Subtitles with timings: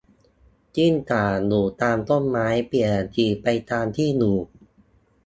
[0.75, 4.37] กิ้งก่า อยู่ตามต้นไม้ เปลี่ยนสีไปตามที่อยู่